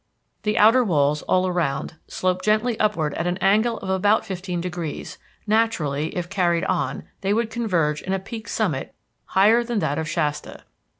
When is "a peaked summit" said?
8.11-8.95